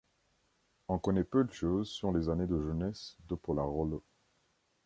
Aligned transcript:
On 0.87 0.97
connaît 0.97 1.23
peu 1.23 1.43
de 1.43 1.51
choses 1.53 1.87
sur 1.91 2.11
les 2.11 2.27
années 2.27 2.47
de 2.47 2.59
jeunesse 2.59 3.17
de 3.29 3.35
Pollarolo. 3.35 4.03